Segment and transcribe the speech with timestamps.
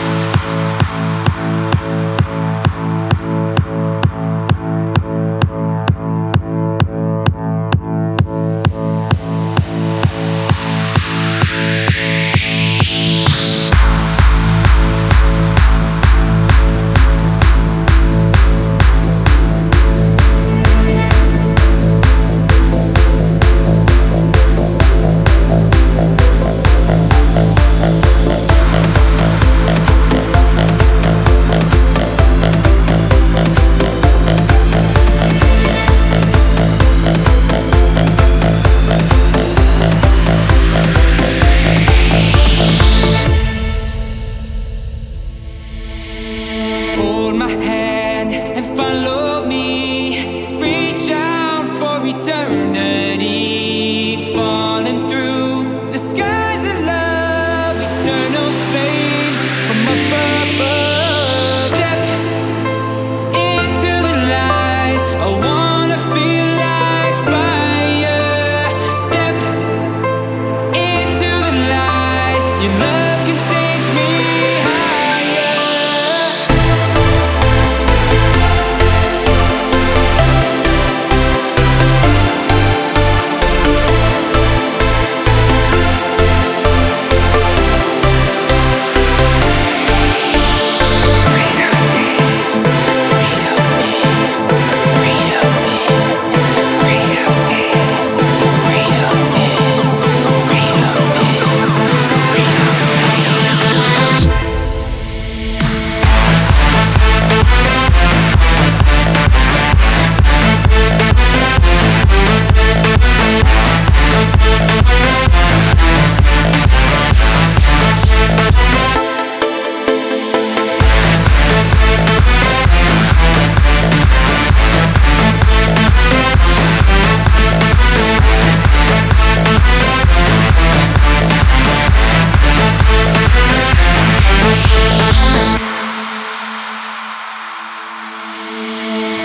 [0.00, 0.67] Your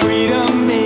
[0.03, 0.82] freedom